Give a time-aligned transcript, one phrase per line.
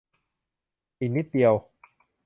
[0.99, 1.53] อีกนิดเดียว